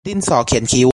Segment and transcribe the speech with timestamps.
[0.07, 0.89] ดินสอเขียนคิ้ว